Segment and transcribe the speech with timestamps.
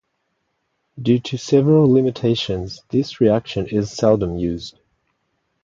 [0.99, 4.79] Due to several limitations this reaction is seldom used.